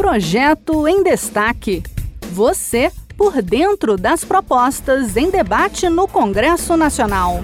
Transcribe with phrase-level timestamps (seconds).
[0.00, 1.82] Projeto em Destaque.
[2.32, 7.40] Você por dentro das propostas em debate no Congresso Nacional.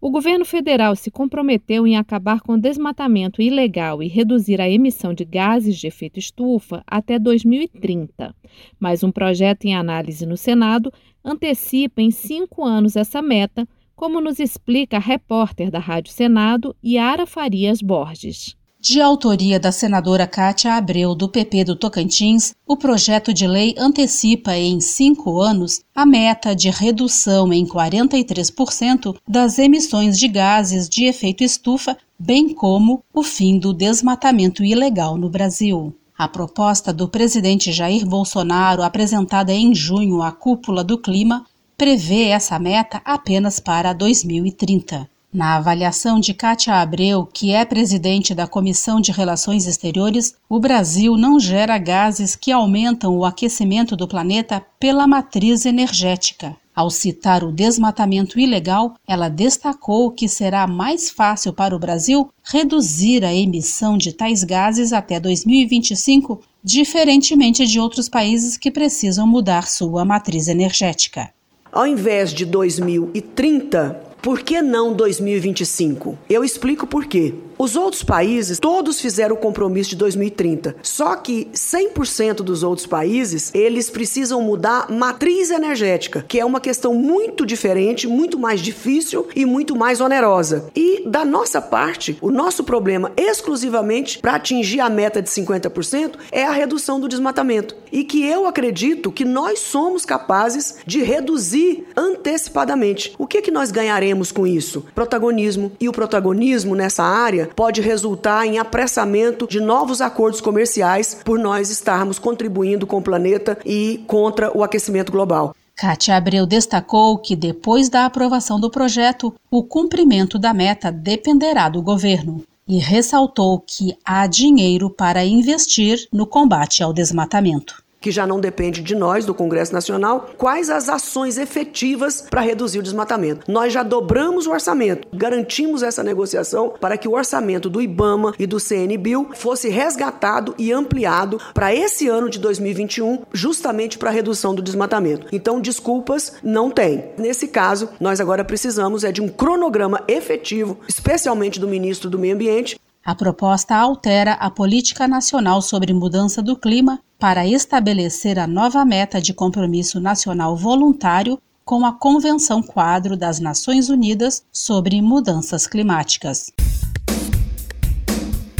[0.00, 5.12] O governo federal se comprometeu em acabar com o desmatamento ilegal e reduzir a emissão
[5.12, 8.34] de gases de efeito estufa até 2030.
[8.80, 10.90] Mas um projeto em análise no Senado
[11.22, 17.26] antecipa em cinco anos essa meta, como nos explica a repórter da Rádio Senado, Yara
[17.26, 18.57] Farias Borges.
[18.80, 24.56] De autoria da senadora Cátia Abreu, do PP do Tocantins, o projeto de lei antecipa
[24.56, 31.42] em cinco anos a meta de redução em 43% das emissões de gases de efeito
[31.42, 35.92] estufa, bem como o fim do desmatamento ilegal no Brasil.
[36.16, 41.44] A proposta do presidente Jair Bolsonaro, apresentada em junho à cúpula do clima,
[41.76, 45.10] prevê essa meta apenas para 2030.
[45.32, 51.18] Na avaliação de Cátia Abreu, que é presidente da Comissão de Relações Exteriores, o Brasil
[51.18, 56.56] não gera gases que aumentam o aquecimento do planeta pela matriz energética.
[56.74, 63.22] Ao citar o desmatamento ilegal, ela destacou que será mais fácil para o Brasil reduzir
[63.22, 70.06] a emissão de tais gases até 2025, diferentemente de outros países que precisam mudar sua
[70.06, 71.28] matriz energética.
[71.70, 76.18] Ao invés de 2030, por que não 2025?
[76.28, 77.34] Eu explico por quê.
[77.58, 80.76] Os outros países, todos fizeram o compromisso de 2030.
[80.80, 86.94] Só que 100% dos outros países, eles precisam mudar matriz energética, que é uma questão
[86.94, 90.70] muito diferente, muito mais difícil e muito mais onerosa.
[90.74, 96.44] E da nossa parte, o nosso problema exclusivamente para atingir a meta de 50% é
[96.44, 97.74] a redução do desmatamento.
[97.90, 103.14] E que eu acredito que nós somos capazes de reduzir antecipadamente.
[103.18, 104.84] O que que nós ganharemos com isso?
[104.94, 105.72] Protagonismo.
[105.80, 111.70] E o protagonismo nessa área pode resultar em apressamento de novos acordos comerciais por nós
[111.70, 115.54] estarmos contribuindo com o planeta e contra o aquecimento global.
[115.76, 121.80] Kátia Abreu destacou que, depois da aprovação do projeto, o cumprimento da meta dependerá do
[121.80, 128.40] governo e ressaltou que há dinheiro para investir no combate ao desmatamento que já não
[128.40, 133.50] depende de nós, do Congresso Nacional, quais as ações efetivas para reduzir o desmatamento.
[133.50, 138.46] Nós já dobramos o orçamento, garantimos essa negociação para que o orçamento do IBAMA e
[138.46, 144.54] do CNBio fosse resgatado e ampliado para esse ano de 2021, justamente para a redução
[144.54, 145.26] do desmatamento.
[145.32, 147.04] Então, desculpas não tem.
[147.16, 152.34] Nesse caso, nós agora precisamos é de um cronograma efetivo, especialmente do ministro do Meio
[152.34, 158.84] Ambiente, a proposta altera a Política Nacional sobre Mudança do Clima para estabelecer a nova
[158.84, 166.52] meta de compromisso nacional voluntário com a Convenção Quadro das Nações Unidas sobre Mudanças Climáticas.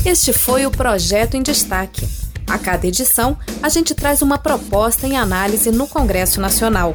[0.02, 2.08] Este foi o Projeto em Destaque.
[2.48, 6.94] A cada edição, a gente traz uma proposta em análise no Congresso Nacional.